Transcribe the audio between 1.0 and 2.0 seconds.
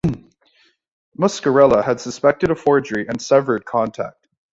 Muscarella had